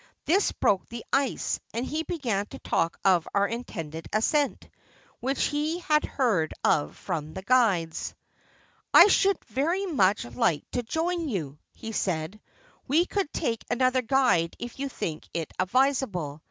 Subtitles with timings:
[0.25, 4.67] This broke the ice, and he began to talk of our intended ascent,
[5.19, 8.15] which he had heard of from the guides.
[8.95, 12.41] '"I should very much like to join you,' he said."
[12.87, 16.39] We could take another guide if you think it advisable.